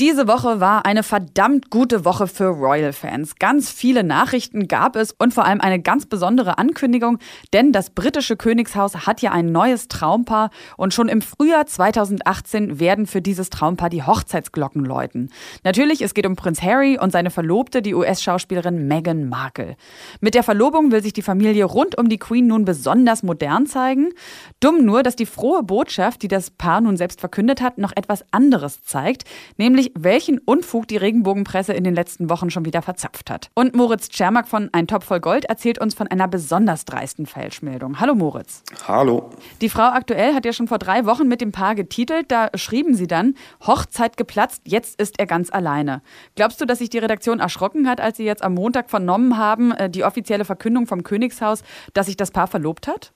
Diese 0.00 0.26
Woche 0.26 0.60
war 0.60 0.86
eine 0.86 1.02
verdammt 1.02 1.68
gute 1.68 2.06
Woche 2.06 2.26
für 2.26 2.46
Royal-Fans. 2.46 3.34
Ganz 3.38 3.70
viele 3.70 4.02
Nachrichten 4.02 4.66
gab 4.66 4.96
es 4.96 5.12
und 5.12 5.34
vor 5.34 5.44
allem 5.44 5.60
eine 5.60 5.78
ganz 5.78 6.06
besondere 6.06 6.56
Ankündigung, 6.56 7.18
denn 7.52 7.70
das 7.70 7.90
britische 7.90 8.38
Königshaus 8.38 9.06
hat 9.06 9.20
ja 9.20 9.32
ein 9.32 9.52
neues 9.52 9.88
Traumpaar 9.88 10.48
und 10.78 10.94
schon 10.94 11.10
im 11.10 11.20
Frühjahr 11.20 11.66
2018 11.66 12.80
werden 12.80 13.06
für 13.06 13.20
dieses 13.20 13.50
Traumpaar 13.50 13.90
die 13.90 14.02
Hochzeitsglocken 14.02 14.86
läuten. 14.86 15.28
Natürlich, 15.64 16.00
es 16.00 16.14
geht 16.14 16.24
um 16.24 16.34
Prinz 16.34 16.62
Harry 16.62 16.98
und 16.98 17.12
seine 17.12 17.28
Verlobte, 17.28 17.82
die 17.82 17.94
US-Schauspielerin 17.94 18.88
Meghan 18.88 19.28
Markle. 19.28 19.76
Mit 20.22 20.32
der 20.32 20.44
Verlobung 20.44 20.92
will 20.92 21.02
sich 21.02 21.12
die 21.12 21.20
Familie 21.20 21.66
rund 21.66 21.98
um 21.98 22.08
die 22.08 22.16
Queen 22.16 22.46
nun 22.46 22.64
besonders 22.64 23.22
modern 23.22 23.66
zeigen. 23.66 24.14
Dumm 24.60 24.82
nur, 24.86 25.02
dass 25.02 25.14
die 25.14 25.26
frohe 25.26 25.62
Botschaft, 25.62 26.22
die 26.22 26.28
das 26.28 26.50
Paar 26.50 26.80
nun 26.80 26.96
selbst 26.96 27.20
verkündet 27.20 27.60
hat, 27.60 27.76
noch 27.76 27.92
etwas 27.94 28.24
anderes 28.30 28.82
zeigt, 28.82 29.24
nämlich 29.58 29.89
welchen 29.94 30.38
Unfug 30.38 30.88
die 30.88 30.96
Regenbogenpresse 30.96 31.72
in 31.72 31.84
den 31.84 31.94
letzten 31.94 32.30
Wochen 32.30 32.50
schon 32.50 32.64
wieder 32.64 32.82
verzapft 32.82 33.30
hat. 33.30 33.50
Und 33.54 33.74
Moritz 33.74 34.08
Tschermak 34.08 34.48
von 34.48 34.70
Ein 34.72 34.86
Topf 34.86 35.04
voll 35.04 35.20
Gold 35.20 35.44
erzählt 35.44 35.80
uns 35.80 35.94
von 35.94 36.06
einer 36.06 36.28
besonders 36.28 36.84
dreisten 36.84 37.26
Falschmeldung. 37.26 38.00
Hallo 38.00 38.14
Moritz. 38.14 38.62
Hallo. 38.86 39.30
Die 39.60 39.68
Frau 39.68 39.88
aktuell 39.88 40.34
hat 40.34 40.44
ja 40.44 40.52
schon 40.52 40.68
vor 40.68 40.78
drei 40.78 41.04
Wochen 41.06 41.28
mit 41.28 41.40
dem 41.40 41.52
Paar 41.52 41.74
getitelt. 41.74 42.30
Da 42.30 42.50
schrieben 42.54 42.94
sie 42.94 43.06
dann, 43.06 43.34
Hochzeit 43.66 44.16
geplatzt, 44.16 44.62
jetzt 44.64 45.00
ist 45.00 45.18
er 45.18 45.26
ganz 45.26 45.50
alleine. 45.52 46.02
Glaubst 46.36 46.60
du, 46.60 46.64
dass 46.64 46.78
sich 46.78 46.90
die 46.90 46.98
Redaktion 46.98 47.40
erschrocken 47.40 47.88
hat, 47.88 48.00
als 48.00 48.16
sie 48.16 48.24
jetzt 48.24 48.42
am 48.42 48.54
Montag 48.54 48.90
vernommen 48.90 49.36
haben, 49.36 49.72
äh, 49.72 49.90
die 49.90 50.04
offizielle 50.04 50.44
Verkündung 50.44 50.86
vom 50.86 51.02
Königshaus, 51.02 51.62
dass 51.92 52.06
sich 52.06 52.16
das 52.16 52.30
Paar 52.30 52.46
verlobt 52.46 52.86
hat? 52.86 53.12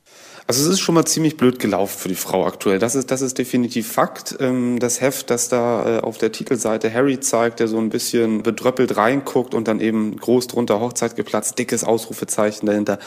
Also 0.47 0.63
es 0.63 0.75
ist 0.75 0.81
schon 0.81 0.95
mal 0.95 1.05
ziemlich 1.07 1.37
blöd 1.37 1.59
gelaufen 1.59 1.99
für 1.99 2.09
die 2.09 2.15
Frau 2.15 2.47
aktuell. 2.47 2.79
Das 2.79 2.95
ist, 2.95 3.11
das 3.11 3.23
ist 3.23 3.39
definitiv 3.39 3.91
Fakt. 3.91 4.37
Ähm, 4.41 4.79
das 4.79 5.01
Heft, 5.01 5.31
das 5.31 5.49
da 5.49 5.99
äh, 5.99 6.01
auf 6.01 6.19
der 6.19 6.33
Titelseite 6.33 6.64
Harry 6.65 7.21
zeigt, 7.21 7.61
der 7.61 7.69
so 7.69 7.79
ein 7.79 7.91
bisschen 7.91 8.43
bedröppelt 8.43 8.97
reinguckt 8.97 9.55
und 9.55 9.69
dann 9.69 9.81
eben 9.81 10.17
groß 10.17 10.47
drunter 10.47 10.81
Hochzeit 10.81 11.17
geplatzt, 11.17 11.59
dickes 11.59 11.85
Ausrufezeichen 11.85 12.67
dahinter, 12.67 12.99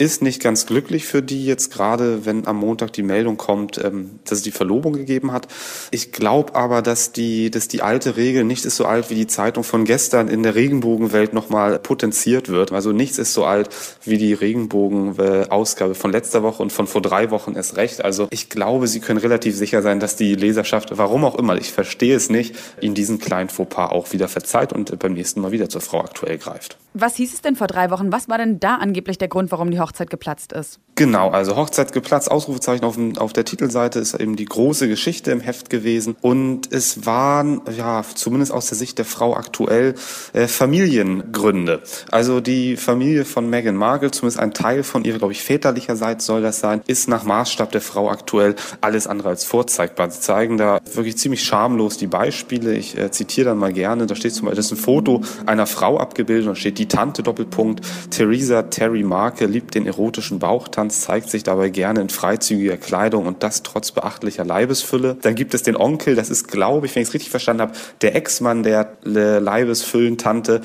ist 0.00 0.22
nicht 0.22 0.42
ganz 0.42 0.64
glücklich 0.64 1.04
für 1.04 1.22
die 1.22 1.44
jetzt 1.44 1.70
gerade, 1.72 2.24
wenn 2.24 2.46
am 2.46 2.56
Montag 2.56 2.92
die 2.94 3.02
Meldung 3.02 3.36
kommt, 3.36 3.76
ähm, 3.84 4.18
dass 4.24 4.38
es 4.38 4.42
die 4.42 4.50
Verlobung 4.50 4.94
gegeben 4.94 5.30
hat. 5.30 5.46
Ich 5.90 6.10
glaube 6.10 6.54
aber, 6.54 6.80
dass 6.80 7.12
die, 7.12 7.50
dass 7.50 7.68
die 7.68 7.82
alte 7.82 8.16
Regel 8.16 8.44
nicht 8.44 8.64
ist 8.64 8.76
so 8.76 8.86
alt 8.86 9.10
wie 9.10 9.14
die 9.14 9.26
Zeitung 9.26 9.62
von 9.62 9.84
gestern 9.84 10.28
in 10.28 10.42
der 10.42 10.54
Regenbogenwelt 10.54 11.34
nochmal 11.34 11.78
potenziert 11.78 12.48
wird. 12.48 12.72
Also 12.72 12.92
nichts 12.92 13.18
ist 13.18 13.34
so 13.34 13.44
alt 13.44 13.68
wie 14.04 14.16
die 14.16 14.32
Regenbogen-Ausgabe 14.32 15.94
von 15.94 16.12
letzter 16.12 16.42
Woche 16.42 16.62
und 16.62 16.72
von 16.72 16.86
vor 16.86 17.02
drei 17.02 17.30
Wochen 17.30 17.54
erst 17.54 17.76
recht. 17.76 18.02
Also 18.02 18.26
ich 18.30 18.48
glaube, 18.48 18.88
Sie 18.88 19.00
können 19.00 19.18
relativ 19.18 19.54
sicher 19.54 19.82
sein, 19.82 20.00
dass 20.00 20.16
die 20.16 20.34
Leserschaft, 20.34 20.96
warum 20.96 21.24
auch 21.24 21.34
immer, 21.34 21.56
ich 21.56 21.72
verstehe 21.72 22.16
es 22.16 22.30
nicht, 22.30 22.56
Ihnen 22.90 22.96
diesen 22.96 23.18
kleinen 23.20 23.48
Fauxpas 23.48 23.92
auch 23.92 24.12
wieder 24.12 24.28
verzeiht 24.28 24.72
und 24.72 24.98
beim 24.98 25.12
nächsten 25.12 25.40
Mal 25.40 25.52
wieder 25.52 25.68
zur 25.68 25.80
Frau 25.80 26.00
aktuell 26.00 26.38
greift. 26.38 26.76
Was 26.92 27.16
hieß 27.16 27.34
es 27.34 27.40
denn 27.40 27.54
vor 27.54 27.68
drei 27.68 27.90
Wochen? 27.90 28.10
Was 28.10 28.28
war 28.28 28.38
denn 28.38 28.58
da 28.58 28.76
angeblich 28.76 29.16
der 29.16 29.28
Grund, 29.28 29.52
warum 29.52 29.70
die 29.70 29.78
Hochzeit 29.78 30.10
geplatzt 30.10 30.52
ist? 30.52 30.80
Genau, 30.96 31.30
also 31.30 31.56
Hochzeit 31.56 31.92
geplatzt, 31.92 32.30
Ausrufezeichen 32.30 32.84
auf, 32.84 32.98
auf 33.16 33.32
der 33.32 33.44
Titelseite 33.44 34.00
ist 34.00 34.14
eben 34.14 34.34
die 34.36 34.44
große 34.44 34.88
Geschichte 34.88 35.30
im 35.30 35.40
Heft 35.40 35.70
gewesen. 35.70 36.16
Und 36.20 36.72
es 36.72 37.06
waren, 37.06 37.62
ja, 37.76 38.02
zumindest 38.14 38.52
aus 38.52 38.68
der 38.68 38.76
Sicht 38.76 38.98
der 38.98 39.04
Frau 39.04 39.34
aktuell, 39.34 39.94
äh, 40.32 40.48
Familiengründe. 40.48 41.80
Also 42.10 42.40
die 42.40 42.76
Familie 42.76 43.24
von 43.24 43.48
Meghan 43.48 43.76
Markle, 43.76 44.10
zumindest 44.10 44.40
ein 44.40 44.52
Teil 44.52 44.82
von 44.82 45.04
ihrer, 45.04 45.18
glaube 45.18 45.32
ich, 45.32 45.42
väterlicherseits 45.42 46.26
soll 46.26 46.42
das 46.42 46.58
sein, 46.58 46.82
ist 46.86 47.08
nach 47.08 47.22
Maßstab 47.22 47.70
der 47.70 47.80
Frau 47.80 48.10
aktuell 48.10 48.56
alles 48.80 49.06
andere 49.06 49.28
als 49.28 49.44
vorzeigbar. 49.44 50.10
Sie 50.10 50.20
zeigen 50.20 50.58
da 50.58 50.80
wirklich 50.92 51.16
ziemlich 51.16 51.44
schamlos 51.44 51.98
die 51.98 52.08
Beispiele. 52.08 52.74
Ich 52.74 52.98
äh, 52.98 53.10
zitiere 53.12 53.50
dann 53.50 53.58
mal 53.58 53.72
gerne. 53.72 54.06
Da 54.06 54.16
steht 54.16 54.34
zum 54.34 54.46
Beispiel, 54.46 54.56
das 54.56 54.66
ist 54.66 54.72
ein 54.72 54.76
Foto 54.76 55.22
einer 55.46 55.66
Frau 55.66 55.98
abgebildet 55.98 56.48
und 56.48 56.56
steht 56.56 56.79
die 56.80 56.88
Tante 56.88 57.22
Doppelpunkt. 57.22 57.84
Theresa 58.10 58.62
Terry 58.62 59.02
Marke 59.02 59.46
liebt 59.46 59.74
den 59.74 59.86
erotischen 59.86 60.38
Bauchtanz, 60.38 61.02
zeigt 61.02 61.30
sich 61.30 61.42
dabei 61.42 61.68
gerne 61.68 62.00
in 62.00 62.08
freizügiger 62.08 62.78
Kleidung 62.78 63.26
und 63.26 63.42
das 63.42 63.62
trotz 63.62 63.92
beachtlicher 63.92 64.44
Leibesfülle. 64.44 65.16
Dann 65.20 65.34
gibt 65.34 65.54
es 65.54 65.62
den 65.62 65.76
Onkel, 65.76 66.14
das 66.14 66.30
ist, 66.30 66.48
glaube 66.48 66.86
ich, 66.86 66.94
wenn 66.94 67.02
ich 67.02 67.08
es 67.08 67.14
richtig 67.14 67.30
verstanden 67.30 67.62
habe, 67.62 67.72
der 68.00 68.16
Ex-Mann 68.16 68.62
der 68.62 68.96
Leibesfüllen-Tante. 69.04 70.62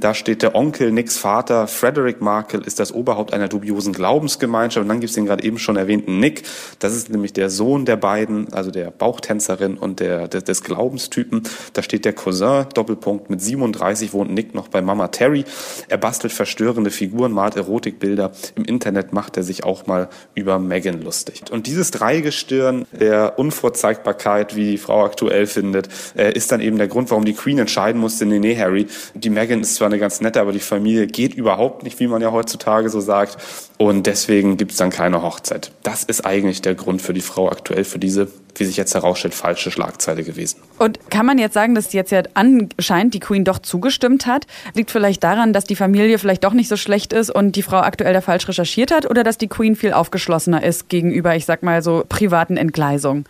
Da 0.00 0.14
steht 0.14 0.42
der 0.42 0.54
Onkel, 0.54 0.92
Nicks 0.92 1.16
Vater, 1.18 1.66
Frederick 1.66 2.20
Markle, 2.20 2.60
ist 2.60 2.78
das 2.78 2.92
Oberhaupt 2.92 3.32
einer 3.32 3.48
dubiosen 3.48 3.92
Glaubensgemeinschaft. 3.92 4.84
Und 4.84 4.88
dann 4.88 5.00
gibt 5.00 5.08
es 5.08 5.16
den 5.16 5.26
gerade 5.26 5.42
eben 5.42 5.58
schon 5.58 5.74
erwähnten 5.74 6.20
Nick. 6.20 6.44
Das 6.78 6.94
ist 6.94 7.10
nämlich 7.10 7.32
der 7.32 7.50
Sohn 7.50 7.84
der 7.84 7.96
beiden, 7.96 8.52
also 8.52 8.70
der 8.70 8.92
Bauchtänzerin 8.92 9.76
und 9.76 9.98
der, 9.98 10.28
des, 10.28 10.44
des 10.44 10.62
Glaubenstypen. 10.62 11.42
Da 11.72 11.82
steht 11.82 12.04
der 12.04 12.12
Cousin, 12.12 12.66
Doppelpunkt, 12.74 13.28
mit 13.28 13.42
37 13.42 14.12
wohnt 14.12 14.30
Nick 14.32 14.54
noch 14.54 14.68
bei 14.68 14.82
Mama 14.82 15.08
Terry. 15.08 15.44
Er 15.88 15.98
bastelt 15.98 16.32
verstörende 16.32 16.92
Figuren, 16.92 17.32
malt 17.32 17.56
Erotikbilder. 17.56 18.30
Im 18.54 18.64
Internet 18.66 19.12
macht 19.12 19.36
er 19.36 19.42
sich 19.42 19.64
auch 19.64 19.88
mal 19.88 20.10
über 20.36 20.60
Megan 20.60 21.02
lustig. 21.02 21.42
Und 21.50 21.66
dieses 21.66 21.90
Dreigestirn 21.90 22.86
der 22.92 23.36
Unvorzeigbarkeit, 23.36 24.54
wie 24.54 24.70
die 24.70 24.78
Frau 24.78 25.04
aktuell 25.04 25.48
findet, 25.48 25.88
äh, 26.16 26.32
ist 26.32 26.52
dann 26.52 26.60
eben 26.60 26.78
der 26.78 26.86
Grund, 26.86 27.10
warum 27.10 27.24
die 27.24 27.34
Queen 27.34 27.58
entscheiden 27.58 28.00
musste, 28.00 28.26
nee, 28.26 28.38
nee, 28.38 28.56
Harry, 28.56 28.86
die 29.14 29.30
Megan 29.30 29.62
ist 29.62 29.74
zwar 29.74 29.87
eine 29.88 29.98
ganz 29.98 30.20
nette, 30.20 30.40
aber 30.40 30.52
die 30.52 30.60
Familie 30.60 31.06
geht 31.06 31.34
überhaupt 31.34 31.82
nicht, 31.82 32.00
wie 32.00 32.06
man 32.06 32.22
ja 32.22 32.32
heutzutage 32.32 32.88
so 32.88 33.00
sagt. 33.00 33.36
Und 33.78 34.06
deswegen 34.06 34.56
gibt 34.56 34.72
es 34.72 34.76
dann 34.76 34.90
keine 34.90 35.22
Hochzeit. 35.22 35.72
Das 35.82 36.04
ist 36.04 36.24
eigentlich 36.24 36.62
der 36.62 36.74
Grund 36.74 37.02
für 37.02 37.12
die 37.12 37.20
Frau 37.20 37.50
aktuell, 37.50 37.84
für 37.84 37.98
diese, 37.98 38.28
wie 38.56 38.64
sich 38.64 38.76
jetzt 38.76 38.94
herausstellt, 38.94 39.34
falsche 39.34 39.70
Schlagzeile 39.70 40.24
gewesen. 40.24 40.60
Und 40.78 41.10
kann 41.10 41.26
man 41.26 41.38
jetzt 41.38 41.54
sagen, 41.54 41.74
dass 41.74 41.92
jetzt 41.92 42.10
ja 42.10 42.22
anscheinend 42.34 43.14
die 43.14 43.20
Queen 43.20 43.44
doch 43.44 43.58
zugestimmt 43.58 44.26
hat? 44.26 44.46
Liegt 44.74 44.90
vielleicht 44.90 45.24
daran, 45.24 45.52
dass 45.52 45.64
die 45.64 45.76
Familie 45.76 46.18
vielleicht 46.18 46.44
doch 46.44 46.52
nicht 46.52 46.68
so 46.68 46.76
schlecht 46.76 47.12
ist 47.12 47.30
und 47.30 47.56
die 47.56 47.62
Frau 47.62 47.78
aktuell 47.78 48.12
da 48.12 48.20
falsch 48.20 48.48
recherchiert 48.48 48.90
hat? 48.90 49.08
Oder 49.08 49.24
dass 49.24 49.38
die 49.38 49.48
Queen 49.48 49.76
viel 49.76 49.92
aufgeschlossener 49.92 50.62
ist 50.62 50.88
gegenüber, 50.88 51.34
ich 51.36 51.44
sag 51.44 51.62
mal 51.62 51.82
so, 51.82 52.04
privaten 52.08 52.56
Entgleisungen? 52.56 53.24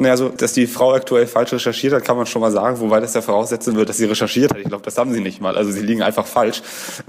Naja, 0.00 0.12
also, 0.12 0.28
dass 0.28 0.52
die 0.52 0.68
Frau 0.68 0.94
aktuell 0.94 1.26
falsch 1.26 1.52
recherchiert 1.52 1.92
hat, 1.92 2.04
kann 2.04 2.16
man 2.16 2.24
schon 2.24 2.40
mal 2.40 2.52
sagen, 2.52 2.78
wobei 2.78 3.00
das 3.00 3.14
ja 3.14 3.20
voraussetzen 3.20 3.74
wird, 3.74 3.88
dass 3.88 3.96
sie 3.96 4.04
recherchiert 4.04 4.52
hat. 4.52 4.58
Ich 4.58 4.68
glaube, 4.68 4.84
das 4.84 4.96
haben 4.96 5.12
sie 5.12 5.20
nicht 5.20 5.40
mal. 5.40 5.56
Also 5.56 5.72
sie 5.72 5.80
liegen 5.80 6.02
einfach 6.02 6.24
falsch. 6.24 6.62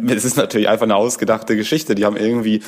Es 0.08 0.26
ist 0.26 0.38
natürlich 0.38 0.68
einfach 0.68 0.86
eine 0.86 0.96
ausgedachte 0.96 1.56
Geschichte. 1.56 1.94
Die 1.94 2.04
haben 2.06 2.18
irgendwie, 2.18 2.62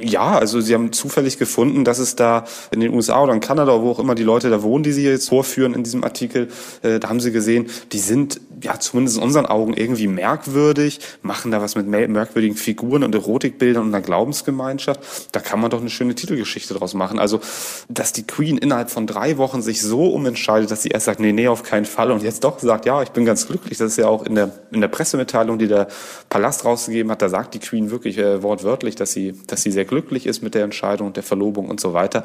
ja, 0.00 0.32
also 0.32 0.60
sie 0.60 0.74
haben 0.74 0.92
zufällig 0.92 1.38
gefunden, 1.38 1.84
dass 1.84 2.00
es 2.00 2.16
da 2.16 2.44
in 2.72 2.80
den 2.80 2.92
USA 2.92 3.22
oder 3.22 3.32
in 3.32 3.38
Kanada, 3.38 3.80
wo 3.80 3.92
auch 3.92 4.00
immer 4.00 4.16
die 4.16 4.24
Leute 4.24 4.50
da 4.50 4.62
wohnen, 4.64 4.82
die 4.82 4.92
sie 4.92 5.04
jetzt 5.04 5.28
vorführen 5.28 5.74
in 5.74 5.84
diesem 5.84 6.02
Artikel, 6.02 6.48
äh, 6.82 6.98
da 6.98 7.08
haben 7.08 7.20
sie 7.20 7.30
gesehen, 7.30 7.68
die 7.92 8.00
sind 8.00 8.40
ja 8.62 8.78
zumindest 8.78 9.18
in 9.18 9.22
unseren 9.22 9.46
Augen 9.46 9.74
irgendwie 9.74 10.06
merkwürdig, 10.06 11.00
machen 11.22 11.50
da 11.50 11.62
was 11.62 11.76
mit 11.76 11.86
merkwürdigen 11.86 12.56
Figuren 12.56 13.04
und 13.04 13.14
Erotikbildern 13.14 13.84
und 13.84 13.94
einer 13.94 14.04
Glaubensgemeinschaft. 14.04 15.00
Da 15.32 15.40
kann 15.40 15.60
man 15.60 15.70
doch 15.70 15.80
eine 15.80 15.90
schöne 15.90 16.14
Titelgeschichte 16.14 16.74
draus 16.74 16.94
machen. 16.94 17.18
Also, 17.18 17.40
dass 17.88 18.12
die 18.12 18.26
Queen 18.26 18.58
innerhalb 18.58 18.90
von 18.90 19.06
drei 19.06 19.38
Wochen 19.38 19.59
Wochen 19.60 19.62
sich 19.62 19.82
so 19.82 20.06
umentscheidet, 20.06 20.70
dass 20.70 20.82
sie 20.82 20.88
erst 20.88 21.06
sagt, 21.06 21.20
nee, 21.20 21.32
nee, 21.32 21.48
auf 21.48 21.62
keinen 21.62 21.84
Fall 21.84 22.10
und 22.10 22.22
jetzt 22.22 22.44
doch 22.44 22.58
sagt, 22.58 22.86
ja, 22.86 23.02
ich 23.02 23.10
bin 23.10 23.24
ganz 23.24 23.46
glücklich. 23.46 23.78
Das 23.78 23.92
ist 23.92 23.96
ja 23.98 24.06
auch 24.06 24.24
in 24.24 24.34
der, 24.34 24.50
in 24.72 24.80
der 24.80 24.88
Pressemitteilung, 24.88 25.58
die 25.58 25.68
der 25.68 25.88
Palast 26.28 26.64
rausgegeben 26.64 27.10
hat, 27.10 27.22
da 27.22 27.28
sagt 27.28 27.54
die 27.54 27.58
Queen 27.58 27.90
wirklich 27.90 28.18
äh, 28.18 28.42
wortwörtlich, 28.42 28.94
dass 28.94 29.12
sie, 29.12 29.34
dass 29.46 29.62
sie 29.62 29.70
sehr 29.70 29.84
glücklich 29.84 30.26
ist 30.26 30.42
mit 30.42 30.54
der 30.54 30.64
Entscheidung 30.64 31.08
und 31.08 31.16
der 31.16 31.22
Verlobung 31.22 31.68
und 31.68 31.80
so 31.80 31.92
weiter. 31.92 32.24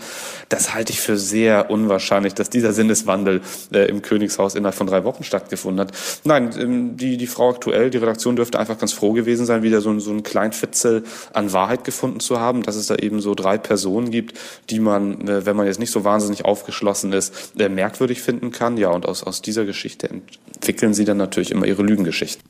Das 0.50 0.73
halte 0.73 0.94
ich 0.94 1.01
für 1.01 1.18
sehr 1.18 1.69
unwahrscheinlich, 1.69 2.34
dass 2.34 2.50
dieser 2.50 2.73
Sinneswandel 2.73 3.41
äh, 3.73 3.85
im 3.90 4.02
Königshaus 4.02 4.56
innerhalb 4.56 4.75
von 4.75 4.88
drei 4.88 5.03
Wochen 5.03 5.23
stattgefunden 5.23 5.81
hat. 5.81 5.96
Nein, 6.23 6.52
ähm, 6.59 6.97
die, 6.97 7.17
die 7.17 7.28
Frau 7.28 7.50
aktuell, 7.50 7.90
die 7.90 7.97
Redaktion 7.97 8.35
dürfte 8.35 8.59
einfach 8.59 8.78
ganz 8.78 8.94
froh 8.94 9.13
gewesen 9.13 9.46
sein, 9.46 9.63
wieder 9.63 9.81
so, 9.81 9.97
so 10.00 10.12
einen 10.12 10.23
kleinen 10.23 10.53
Fitzel 10.53 11.03
an 11.34 11.52
Wahrheit 11.53 11.84
gefunden 11.84 12.20
zu 12.20 12.40
haben, 12.40 12.64
dass 12.64 12.76
es 12.76 12.88
da 12.88 12.96
eben 12.96 13.20
so 13.20 13.35
drei 13.35 13.58
Personen 13.58 14.11
gibt, 14.11 14.38
die 14.70 14.79
man, 14.79 15.28
äh, 15.28 15.46
wenn 15.46 15.55
man 15.55 15.66
jetzt 15.66 15.79
nicht 15.79 15.91
so 15.91 16.03
wahnsinnig 16.03 16.46
aufgeschlossen 16.46 17.14
ist, 17.14 17.24
alles 17.25 17.51
äh, 17.57 17.69
merkwürdig 17.69 18.22
finden 18.22 18.51
kann. 18.51 18.77
Ja, 18.77 18.89
und 18.89 19.05
aus, 19.05 19.23
aus 19.23 19.41
dieser 19.41 19.66
Geschichte 19.66 20.09
entwickeln 20.09 20.93
sie 20.93 21.05
dann 21.05 21.17
natürlich 21.17 21.51
immer 21.51 21.66
ihre 21.66 21.83
Lügengeschichten. 21.83 22.43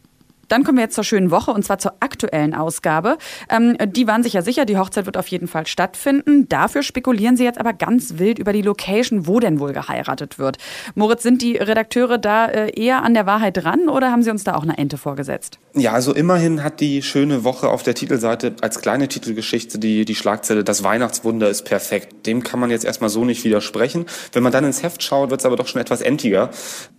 Dann 0.47 0.63
kommen 0.63 0.77
wir 0.77 0.83
jetzt 0.83 0.95
zur 0.95 1.03
schönen 1.03 1.31
Woche 1.31 1.51
und 1.51 1.63
zwar 1.63 1.77
zur 1.79 1.93
aktuellen 1.99 2.53
Ausgabe. 2.53 3.17
Ähm, 3.49 3.77
die 3.87 4.07
waren 4.07 4.23
sich 4.23 4.33
ja 4.33 4.41
sicher, 4.41 4.65
die 4.65 4.77
Hochzeit 4.77 5.05
wird 5.05 5.17
auf 5.17 5.27
jeden 5.27 5.47
Fall 5.47 5.67
stattfinden. 5.67 6.47
Dafür 6.49 6.83
spekulieren 6.83 7.37
sie 7.37 7.43
jetzt 7.43 7.59
aber 7.59 7.73
ganz 7.73 8.17
wild 8.17 8.39
über 8.39 8.53
die 8.53 8.61
Location, 8.61 9.27
wo 9.27 9.39
denn 9.39 9.59
wohl 9.59 9.73
geheiratet 9.73 10.39
wird. 10.39 10.57
Moritz, 10.95 11.23
sind 11.23 11.41
die 11.41 11.57
Redakteure 11.57 12.17
da 12.17 12.45
äh, 12.45 12.71
eher 12.79 13.03
an 13.03 13.13
der 13.13 13.25
Wahrheit 13.25 13.57
dran 13.57 13.89
oder 13.89 14.11
haben 14.11 14.23
sie 14.23 14.31
uns 14.31 14.43
da 14.43 14.55
auch 14.55 14.63
eine 14.63 14.77
Ente 14.77 14.97
vorgesetzt? 14.97 15.59
Ja, 15.73 15.91
also 15.91 16.13
immerhin 16.13 16.63
hat 16.63 16.79
die 16.79 17.01
schöne 17.01 17.43
Woche 17.43 17.69
auf 17.69 17.83
der 17.83 17.95
Titelseite 17.95 18.55
als 18.61 18.81
kleine 18.81 19.07
Titelgeschichte 19.07 19.79
die, 19.79 20.05
die 20.05 20.15
Schlagzeile 20.15 20.63
Das 20.63 20.83
Weihnachtswunder 20.83 21.49
ist 21.49 21.63
perfekt. 21.63 22.25
Dem 22.27 22.43
kann 22.43 22.59
man 22.59 22.69
jetzt 22.69 22.85
erstmal 22.85 23.09
so 23.09 23.25
nicht 23.25 23.43
widersprechen. 23.43 24.05
Wenn 24.31 24.43
man 24.43 24.51
dann 24.51 24.63
ins 24.63 24.83
Heft 24.83 25.03
schaut, 25.03 25.29
wird 25.29 25.41
es 25.41 25.45
aber 25.45 25.55
doch 25.55 25.67
schon 25.67 25.81
etwas 25.81 26.01
entiger. 26.01 26.49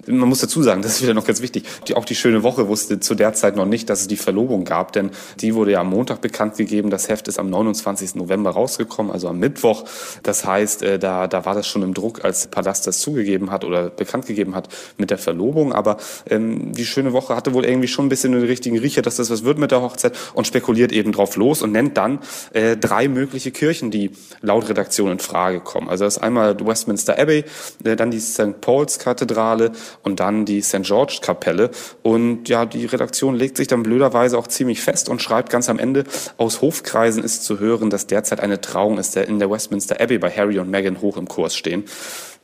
Man 0.07 0.29
muss 0.29 0.41
dazu 0.41 0.63
sagen, 0.63 0.83
das 0.83 0.97
ist 0.97 1.03
wieder 1.03 1.15
noch 1.15 1.27
ganz 1.27 1.41
wichtig, 1.41 1.65
die, 1.89 1.95
auch 1.95 2.05
die 2.05 2.15
schöne 2.15 2.43
Woche 2.43 2.69
wusste 2.69 3.01
zu 3.01 3.15
der 3.15 3.33
derzeit 3.37 3.57
noch 3.57 3.67
nicht, 3.67 3.91
dass 3.91 4.01
es 4.01 4.09
die 4.09 4.17
Verlobung 4.17 4.65
gab, 4.65 4.93
denn 4.93 5.11
die 5.41 5.55
wurde 5.55 5.73
ja 5.73 5.81
am 5.81 5.91
Montag 5.91 6.23
bekannt 6.23 6.57
gegeben. 6.57 6.89
Das 6.89 7.11
Heft 7.11 7.29
ist 7.29 7.39
am 7.39 7.51
29. 7.51 8.15
November 8.15 8.51
rausgekommen, 8.51 9.13
also 9.13 9.29
am 9.29 9.39
Mittwoch. 9.39 9.85
Das 10.23 10.47
heißt, 10.47 10.83
äh, 10.83 10.99
da, 10.99 11.27
da 11.27 11.45
war 11.45 11.55
das 11.55 11.67
schon 11.67 11.83
im 11.83 11.93
Druck, 11.93 12.25
als 12.25 12.47
Palast 12.47 12.87
das 12.87 12.99
zugegeben 13.01 13.51
hat 13.51 13.63
oder 13.63 13.91
bekannt 13.91 14.25
gegeben 14.27 14.55
hat 14.55 14.69
mit 14.97 15.11
der 15.11 15.19
Verlobung. 15.19 15.75
Aber 15.75 15.99
ähm, 16.31 16.73
die 16.73 16.87
schöne 16.87 17.13
Woche 17.13 17.37
hatte 17.37 17.53
wohl 17.53 17.67
irgendwie 17.67 17.89
schon 17.89 18.07
ein 18.07 18.09
bisschen 18.09 18.33
den 18.33 18.43
richtigen 18.43 18.79
Riecher, 18.79 19.03
dass 19.03 19.17
das 19.17 19.29
was 19.29 19.45
wird 19.45 19.59
mit 19.59 19.71
der 19.71 19.83
Hochzeit 19.83 20.15
und 20.33 20.47
spekuliert 20.47 20.93
eben 20.93 21.13
drauf 21.13 21.37
los 21.37 21.61
und 21.61 21.73
nennt 21.73 21.99
dann 21.99 22.21
äh, 22.55 22.77
drei 22.79 23.09
mögliche 23.09 23.51
Kirchen, 23.51 23.91
die 23.91 24.13
laut 24.41 24.71
Redaktion 24.71 25.11
in 25.11 25.19
Frage 25.19 25.61
kommen. 25.61 25.91
Also 25.91 26.05
das 26.05 26.17
ist 26.17 26.23
einmal 26.23 26.57
Westminster 26.59 27.19
Abbey, 27.19 27.45
äh, 27.85 27.97
dann 27.97 28.11
die 28.11 28.21
St. 28.21 28.63
Paul's 28.63 28.99
Kathedrale 28.99 29.73
und 30.03 30.21
dann 30.21 30.47
die 30.47 30.63
St. 30.63 30.85
George 30.85 31.19
Kapelle. 31.21 31.71
Und 32.03 32.49
ja, 32.49 32.65
die 32.65 32.87
Redaktion 32.87 33.26
legt 33.35 33.57
sich 33.57 33.67
dann 33.67 33.83
blöderweise 33.83 34.39
auch 34.39 34.47
ziemlich 34.47 34.81
fest 34.81 35.09
und 35.09 35.23
schreibt 35.23 35.51
ganz 35.51 35.69
am 35.69 35.79
Ende, 35.79 36.05
aus 36.37 36.61
Hofkreisen 36.61 37.23
ist 37.23 37.45
zu 37.45 37.59
hören, 37.59 37.91
dass 37.91 38.07
derzeit 38.07 38.41
eine 38.41 38.61
Trauung 38.61 38.99
ist, 38.99 39.17
der 39.17 39.29
in 39.29 39.39
der 39.39 39.51
Westminster 39.51 40.01
Abbey 40.01 40.19
bei 40.19 40.31
Harry 40.31 40.59
und 40.59 40.71
Meghan 40.71 41.01
hoch 41.01 41.17
im 41.17 41.29
Kurs 41.29 41.57
stehen. 41.57 41.85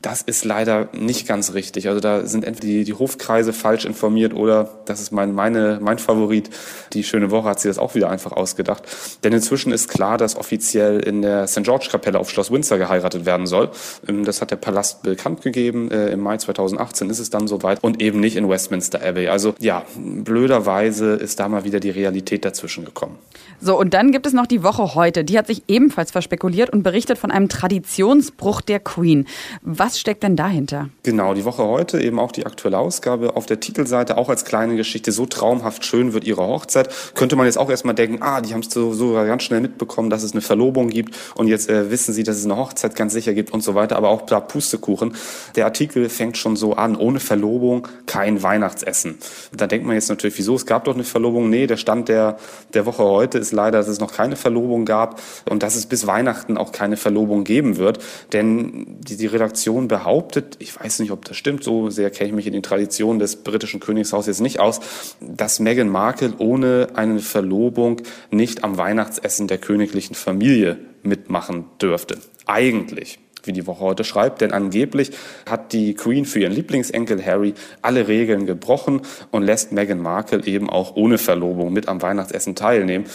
Das 0.02 0.20
ist 0.20 0.44
leider 0.44 0.88
nicht 0.93 1.28
ganz 1.28 1.54
richtig. 1.54 1.88
Also 1.88 2.00
da 2.00 2.26
sind 2.26 2.44
entweder 2.44 2.66
die, 2.66 2.84
die 2.84 2.93
Hofkreise 2.93 3.52
falsch 3.52 3.84
informiert 3.84 4.34
oder, 4.34 4.69
das 4.84 5.00
ist 5.00 5.12
mein, 5.12 5.32
meine, 5.32 5.78
mein 5.81 5.99
Favorit, 5.99 6.50
die 6.93 7.04
schöne 7.04 7.31
Woche 7.31 7.49
hat 7.49 7.60
sie 7.60 7.69
das 7.69 7.78
auch 7.78 7.94
wieder 7.94 8.10
einfach 8.10 8.32
ausgedacht. 8.32 8.82
Denn 9.22 9.32
inzwischen 9.32 9.72
ist 9.72 9.88
klar, 9.88 10.19
dass 10.19 10.37
offiziell 10.37 10.99
in 10.99 11.22
der 11.22 11.46
St. 11.46 11.62
George 11.62 11.87
Kapelle 11.88 12.19
auf 12.19 12.31
Schloss 12.31 12.50
Windsor 12.50 12.78
geheiratet 12.78 13.26
werden 13.26 13.46
soll. 13.46 13.70
Ähm, 14.08 14.25
das 14.25 14.40
hat 14.40 14.50
der 14.50 14.56
Palast 14.56 15.04
bekannt 15.04 15.43
gegeben. 15.43 15.88
Äh, 15.93 16.08
Im 16.08 16.20
Mai 16.20 16.37
2018 16.37 17.08
ist 17.08 17.20
es 17.20 17.31
dann 17.31 17.46
soweit 17.46 17.82
und 17.84 18.02
eben 18.02 18.19
nicht 18.19 18.34
in 18.34 18.49
Westminster 18.49 19.00
Abbey. 19.02 19.28
Also 19.28 19.54
ja, 19.60 19.84
blöderweise 19.96 21.12
ist 21.12 21.38
da 21.38 21.49
mal 21.49 21.62
wieder 21.62 21.78
die 21.78 21.90
Realität 21.90 22.44
dazwischen 22.44 22.84
gekommen. 22.84 23.19
So, 23.60 23.78
und 23.78 23.94
dann 23.94 24.10
gibt 24.10 24.26
es 24.26 24.32
noch 24.32 24.46
die 24.49 24.64
Woche 24.64 24.96
heute. 24.96 25.22
Die 25.22 25.38
hat 25.38 25.46
sich 25.46 25.62
ebenfalls 25.69 26.10
verspekuliert 26.10 26.70
und 26.70 26.82
berichtet 26.82 27.19
von 27.19 27.31
einem 27.31 27.49
Traditionsbruch 27.49 28.60
der 28.60 28.81
Queen. 28.81 29.28
Was 29.62 29.92
steckt 29.99 30.23
denn 30.23 30.37
dahinter? 30.37 30.89
Genau, 31.03 31.35
die 31.35 31.44
Woche 31.44 31.65
heute 31.65 32.00
eben 32.00 32.19
auch 32.19 32.33
die 32.33 32.47
aktuelle 32.47 32.79
Ausgabe 32.79 33.37
auf 33.37 33.47
der 33.47 33.61
Titelseite, 33.61 34.17
auch 34.17 34.29
als 34.29 34.44
kleine 34.44 34.77
Geschichte. 34.77 35.12
So 35.12 35.27
traumhaft 35.27 35.85
schön 35.85 36.12
wird 36.12 36.25
ihre 36.25 36.47
Hochzeit. 36.47 36.89
Könnte 37.15 37.37
man 37.37 37.47
jetzt 37.47 37.59
auch 37.59 37.71
erstmal 37.71 37.94
denken, 37.94 38.23
ah, 38.23 38.41
die 38.41 38.53
haben 38.55 38.61
es 38.61 38.71
so, 38.71 38.93
so 38.93 39.15
ganz 39.15 39.43
schnell 39.43 39.61
mitbekommen, 39.61 40.11
dass 40.11 40.23
es 40.23 40.33
eine 40.33 40.41
Verlobung 40.41 40.89
gibt 40.89 41.17
und 41.35 41.49
jetzt 41.49 41.69
äh, 41.69 41.91
wissen 41.91 42.12
sie, 42.12 42.23
dass 42.23 42.37
es 42.37 42.44
eine 42.44 42.56
Hochzeit 42.56 42.97
ganz 42.97 43.12
sicher 43.12 43.35
gibt 43.35 43.53
und 43.53 43.62
so 43.62 43.75
weiter. 43.75 43.97
Aber 43.97 44.09
auch 44.09 44.23
da 44.23 44.41
Pustekuchen. 44.41 45.15
Der 45.56 45.65
Artikel 45.65 46.09
fängt 46.09 46.37
schon 46.37 46.56
so 46.56 46.75
an, 46.75 46.97
ohne 46.97 47.21
Verlobung 47.21 47.88
kein 48.06 48.43
Weihnachtsessen. 48.43 49.19
Da 49.56 49.67
denkt 49.67 49.87
man 49.87 49.95
jetzt 49.95 50.09
natürlich, 50.09 50.38
wieso? 50.38 50.55
Es 50.55 50.67
gab 50.67 50.85
doch 50.85 50.95
eine 50.95 51.05
Verlobung. 51.05 51.50
Nee, 51.50 51.67
der 51.67 51.77
Stand 51.77 52.09
der, 52.09 52.37
der 52.75 52.87
Woche 52.87 53.05
heute 53.05 53.38
ist 53.38 53.53
leider, 53.53 53.79
dass 53.79 53.88
es 53.88 54.00
noch 54.00 54.12
keine 54.12 54.37
Verlobung 54.37 54.85
gab 54.85 55.21
und 55.49 55.62
dass 55.62 55.77
es 55.77 55.87
bis 55.87 56.06
Weihnachten 56.06 56.56
auch 56.56 56.73
keine 56.73 56.97
Verlobung 56.97 57.45
geben 57.45 57.77
wird. 57.77 57.99
Denn 58.33 58.99
die, 59.00 59.17
die 59.17 59.27
Redaktion 59.27 59.81
behauptet, 59.88 60.56
ich 60.58 60.79
weiß 60.79 61.00
nicht, 61.00 61.11
ob 61.11 61.25
das 61.25 61.37
stimmt, 61.37 61.64
so 61.64 61.90
sehr 61.90 62.11
kenne 62.11 62.29
ich 62.29 62.34
mich 62.34 62.46
in 62.46 62.52
den 62.52 62.62
Traditionen 62.62 63.19
des 63.19 63.37
britischen 63.37 63.81
Königshauses 63.81 64.26
jetzt 64.26 64.40
nicht 64.40 64.61
aus, 64.61 64.81
dass 65.20 65.61
Meghan 65.61 65.88
Markle 65.88 66.34
ohne 66.38 66.88
eine 66.94 67.20
Verlobung 67.20 68.02
nicht 68.31 68.64
am 68.64 68.79
Weihnachtsessen 68.79 69.49
der 69.49 69.58
königlichen 69.58 70.14
Familie 70.14 70.79
mitmachen 71.02 71.64
dürfte. 71.81 72.19
Eigentlich 72.46 73.19
wie 73.47 73.53
die 73.53 73.67
Woche 73.67 73.81
heute 73.81 74.05
schreibt, 74.05 74.41
denn 74.41 74.53
angeblich 74.53 75.12
hat 75.49 75.73
die 75.73 75.94
Queen 75.94 76.25
für 76.25 76.41
ihren 76.41 76.53
Lieblingsenkel 76.53 77.25
Harry 77.25 77.55
alle 77.81 78.09
Regeln 78.09 78.47
gebrochen 78.47 79.03
und 79.31 79.43
lässt 79.43 79.73
Meghan 79.73 80.00
Markle 80.00 80.44
eben 80.44 80.71
auch 80.71 80.97
ohne 80.97 81.19
Verlobung 81.19 81.73
mit 81.73 81.89
am 81.89 82.03
Weihnachtsessen 82.03 82.55
teilnehmen. 82.55 83.06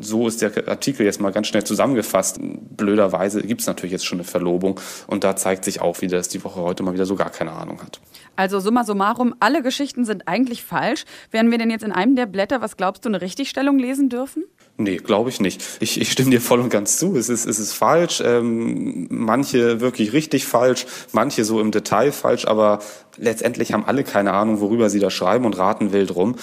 So 0.00 0.26
ist 0.28 0.42
der 0.42 0.68
Artikel 0.68 1.04
jetzt 1.04 1.20
mal 1.20 1.32
ganz 1.32 1.48
schnell 1.48 1.64
zusammengefasst. 1.64 2.38
Blöderweise 2.40 3.42
gibt 3.42 3.60
es 3.60 3.66
natürlich 3.66 3.92
jetzt 3.92 4.06
schon 4.06 4.18
eine 4.18 4.24
Verlobung 4.24 4.80
und 5.06 5.24
da 5.24 5.36
zeigt 5.36 5.64
sich 5.64 5.80
auch 5.80 6.00
wieder, 6.00 6.16
dass 6.16 6.28
die 6.28 6.42
Woche 6.44 6.60
heute 6.60 6.82
mal 6.82 6.94
wieder 6.94 7.06
so 7.06 7.16
gar 7.16 7.30
keine 7.30 7.52
Ahnung 7.52 7.80
hat. 7.82 8.00
Also 8.36 8.60
summa 8.60 8.84
summarum, 8.84 9.34
alle 9.40 9.62
Geschichten 9.62 10.04
sind 10.04 10.26
eigentlich 10.28 10.64
falsch. 10.64 11.04
Werden 11.30 11.50
wir 11.50 11.58
denn 11.58 11.70
jetzt 11.70 11.84
in 11.84 11.92
einem 11.92 12.16
der 12.16 12.26
Blätter, 12.26 12.60
was 12.60 12.76
glaubst 12.76 13.04
du, 13.04 13.08
eine 13.08 13.20
Richtigstellung 13.20 13.78
lesen 13.78 14.08
dürfen? 14.08 14.44
Nee, 14.76 14.96
glaube 14.96 15.30
ich 15.30 15.40
nicht. 15.40 15.62
Ich, 15.78 16.00
ich 16.00 16.10
stimme 16.10 16.30
dir 16.30 16.40
voll 16.40 16.58
und 16.58 16.68
ganz 16.68 16.98
zu. 16.98 17.16
Es 17.16 17.28
ist, 17.28 17.46
es 17.46 17.60
ist 17.60 17.74
falsch. 17.74 18.20
Ähm, 18.24 19.06
manche 19.08 19.80
wirklich 19.80 20.12
richtig 20.12 20.46
falsch, 20.46 20.86
manche 21.12 21.44
so 21.44 21.60
im 21.60 21.70
Detail 21.70 22.10
falsch, 22.10 22.44
aber 22.46 22.80
letztendlich 23.16 23.72
haben 23.72 23.84
alle 23.84 24.02
keine 24.02 24.32
Ahnung, 24.32 24.60
worüber 24.60 24.90
sie 24.90 24.98
da 24.98 25.10
schreiben 25.10 25.44
und 25.44 25.56
raten 25.56 25.92
wild 25.92 26.16
rum. 26.16 26.34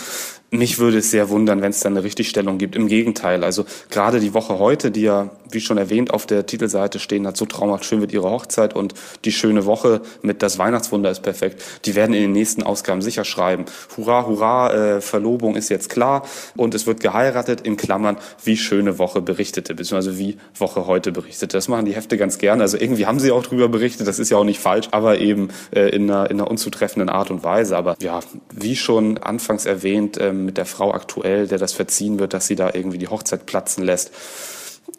Mich 0.54 0.80
würde 0.80 0.98
es 0.98 1.10
sehr 1.12 1.30
wundern, 1.30 1.62
wenn 1.62 1.70
es 1.70 1.80
dann 1.80 1.94
eine 1.94 2.04
Richtigstellung 2.04 2.58
gibt. 2.58 2.76
Im 2.76 2.90
Gegenteil, 2.90 3.46
also 3.46 3.64
gerade 3.90 4.20
die 4.20 4.34
Woche 4.34 4.60
heute, 4.60 4.92
die 4.92 5.04
ja, 5.04 5.30
wie 5.50 5.62
schon 5.62 5.78
erwähnt, 5.78 6.14
auf 6.14 6.26
der 6.26 6.46
Titelseite 6.46 7.00
stehen 7.00 7.26
hat, 7.26 7.38
so 7.38 7.46
traumhaft 7.46 7.86
schön 7.86 8.02
wird 8.02 8.12
ihre 8.12 8.30
Hochzeit 8.30 8.76
und 8.76 8.94
die 9.24 9.32
schöne 9.32 9.66
Woche 9.66 10.02
mit 10.22 10.42
das 10.42 10.60
Weihnachtswunder 10.60 11.10
ist 11.10 11.22
perfekt. 11.22 11.64
Die 11.86 11.96
werden 11.96 12.14
in 12.14 12.24
den 12.24 12.32
nächsten 12.34 12.64
Ausgaben 12.64 13.02
sicher 13.02 13.24
schreiben. 13.24 13.64
Hurra, 13.96 14.26
hurra, 14.26 14.74
äh, 14.74 15.02
Verlobung 15.02 15.56
ist 15.56 15.70
jetzt 15.70 15.90
klar 15.90 16.24
und 16.58 16.76
es 16.76 16.86
wird 16.86 17.00
geheiratet, 17.00 17.62
in 17.62 17.78
Klammern, 17.78 18.18
wie 18.44 18.58
schöne 18.58 19.00
Woche 19.00 19.22
berichtete, 19.22 19.74
beziehungsweise 19.74 20.18
wie 20.18 20.36
Woche 20.58 20.86
heute 20.86 21.14
berichtete. 21.14 21.56
Das 21.56 21.70
machen 21.70 21.86
die 21.86 21.96
Hefte 21.96 22.18
ganz 22.18 22.40
gerne. 22.40 22.64
Also 22.64 22.76
irgendwie 22.76 23.06
haben 23.06 23.20
sie 23.20 23.32
auch 23.32 23.44
drüber 23.44 23.70
berichtet, 23.70 24.06
das 24.06 24.20
ist 24.20 24.30
ja 24.30 24.36
auch 24.36 24.44
nicht 24.44 24.60
falsch, 24.60 24.90
aber 24.92 25.20
eben 25.20 25.48
äh, 25.74 25.96
in, 25.96 26.12
einer, 26.12 26.30
in 26.30 26.42
einer 26.42 26.52
unzutreffenden 26.52 27.08
Art 27.08 27.32
und 27.32 27.46
Weise. 27.46 27.78
Aber 27.78 27.96
ja, 28.02 28.20
wie 28.54 28.76
schon 28.76 29.18
anfangs 29.18 29.66
erwähnt, 29.66 30.18
ähm, 30.20 30.41
mit 30.42 30.58
der 30.58 30.66
Frau 30.66 30.94
aktuell, 30.94 31.48
der 31.48 31.58
das 31.58 31.74
verziehen 31.74 32.20
wird, 32.20 32.34
dass 32.34 32.48
sie 32.48 32.56
da 32.56 32.72
irgendwie 32.74 32.98
die 32.98 33.08
Hochzeit 33.08 33.46
platzen 33.46 33.84
lässt 33.84 34.12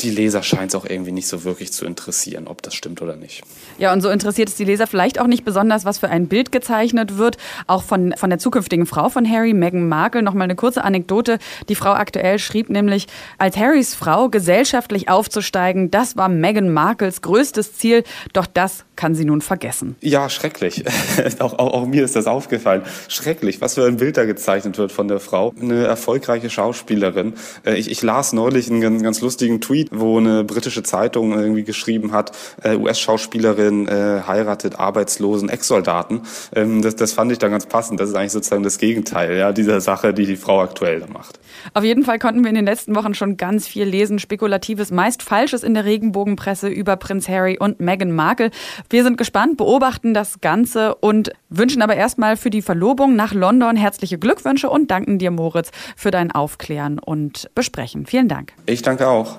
die 0.02 0.10
Leser 0.10 0.42
scheint 0.42 0.70
es 0.70 0.74
auch 0.74 0.84
irgendwie 0.84 1.12
nicht 1.12 1.28
so 1.28 1.44
wirklich 1.44 1.72
zu 1.72 1.86
interessieren, 1.86 2.46
ob 2.46 2.62
das 2.62 2.74
stimmt 2.74 3.02
oder 3.02 3.16
nicht. 3.16 3.42
Ja, 3.78 3.92
und 3.92 4.00
so 4.00 4.10
interessiert 4.10 4.48
es 4.48 4.56
die 4.56 4.64
Leser 4.64 4.86
vielleicht 4.86 5.20
auch 5.20 5.26
nicht 5.26 5.44
besonders, 5.44 5.84
was 5.84 5.98
für 5.98 6.08
ein 6.08 6.28
Bild 6.28 6.52
gezeichnet 6.52 7.18
wird. 7.18 7.36
Auch 7.66 7.82
von, 7.82 8.14
von 8.16 8.30
der 8.30 8.38
zukünftigen 8.38 8.86
Frau 8.86 9.08
von 9.08 9.28
Harry, 9.28 9.54
Meghan 9.54 9.88
Markle. 9.88 10.22
Nochmal 10.22 10.44
eine 10.44 10.56
kurze 10.56 10.84
Anekdote. 10.84 11.38
Die 11.68 11.74
Frau 11.74 11.92
aktuell 11.92 12.38
schrieb 12.38 12.68
nämlich, 12.68 13.06
als 13.38 13.56
Harrys 13.56 13.94
Frau 13.94 14.28
gesellschaftlich 14.28 15.08
aufzusteigen, 15.08 15.90
das 15.90 16.16
war 16.16 16.28
Meghan 16.28 16.72
Markles 16.72 17.22
größtes 17.22 17.74
Ziel. 17.74 18.04
Doch 18.32 18.46
das 18.46 18.84
kann 18.96 19.14
sie 19.14 19.24
nun 19.24 19.40
vergessen. 19.40 19.96
Ja, 20.00 20.28
schrecklich. 20.28 20.84
auch, 21.38 21.54
auch, 21.58 21.72
auch 21.72 21.86
mir 21.86 22.04
ist 22.04 22.16
das 22.16 22.26
aufgefallen. 22.26 22.82
Schrecklich, 23.08 23.60
was 23.60 23.74
für 23.74 23.86
ein 23.86 23.96
Bild 23.96 24.16
da 24.16 24.24
gezeichnet 24.24 24.78
wird 24.78 24.92
von 24.92 25.08
der 25.08 25.20
Frau. 25.20 25.54
Eine 25.60 25.86
erfolgreiche 25.86 26.50
Schauspielerin. 26.50 27.34
Äh, 27.64 27.74
ich, 27.74 27.90
ich 27.90 28.02
las 28.02 28.32
neulich 28.32 28.70
einen 28.70 28.80
ganz, 28.80 29.02
ganz 29.02 29.20
lustigen 29.20 29.60
Tweet 29.60 29.91
wo 29.92 30.18
eine 30.18 30.44
britische 30.44 30.82
Zeitung 30.82 31.32
irgendwie 31.32 31.64
geschrieben 31.64 32.12
hat, 32.12 32.32
äh, 32.62 32.76
US-Schauspielerin 32.76 33.88
äh, 33.88 34.22
heiratet 34.26 34.78
arbeitslosen 34.78 35.48
Ex-Soldaten. 35.48 36.22
Ähm, 36.54 36.82
das, 36.82 36.96
das 36.96 37.12
fand 37.12 37.32
ich 37.32 37.38
dann 37.38 37.50
ganz 37.50 37.66
passend. 37.66 38.00
Das 38.00 38.08
ist 38.08 38.14
eigentlich 38.14 38.32
sozusagen 38.32 38.62
das 38.62 38.78
Gegenteil 38.78 39.36
ja, 39.36 39.52
dieser 39.52 39.80
Sache, 39.80 40.14
die 40.14 40.26
die 40.26 40.36
Frau 40.36 40.60
aktuell 40.60 41.00
da 41.00 41.06
macht. 41.06 41.38
Auf 41.74 41.84
jeden 41.84 42.04
Fall 42.04 42.18
konnten 42.18 42.42
wir 42.42 42.48
in 42.48 42.54
den 42.54 42.64
letzten 42.64 42.94
Wochen 42.94 43.14
schon 43.14 43.36
ganz 43.36 43.66
viel 43.66 43.84
lesen, 43.84 44.18
spekulatives, 44.18 44.90
meist 44.90 45.22
Falsches 45.22 45.62
in 45.62 45.74
der 45.74 45.84
Regenbogenpresse 45.84 46.68
über 46.68 46.96
Prinz 46.96 47.28
Harry 47.28 47.58
und 47.58 47.80
Meghan 47.80 48.12
Markle. 48.12 48.50
Wir 48.90 49.02
sind 49.04 49.18
gespannt, 49.18 49.56
beobachten 49.56 50.14
das 50.14 50.40
Ganze 50.40 50.94
und 50.96 51.32
wünschen 51.48 51.82
aber 51.82 51.96
erstmal 51.96 52.36
für 52.36 52.50
die 52.50 52.62
Verlobung 52.62 53.14
nach 53.16 53.34
London 53.34 53.76
herzliche 53.76 54.18
Glückwünsche 54.18 54.70
und 54.70 54.90
danken 54.90 55.18
dir, 55.18 55.30
Moritz, 55.30 55.70
für 55.96 56.10
dein 56.10 56.32
Aufklären 56.32 56.98
und 56.98 57.50
Besprechen. 57.54 58.06
Vielen 58.06 58.28
Dank. 58.28 58.52
Ich 58.66 58.82
danke 58.82 59.08
auch. 59.08 59.38